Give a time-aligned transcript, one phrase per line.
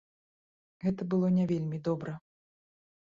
[0.83, 2.15] Гэта было не вельмі добра.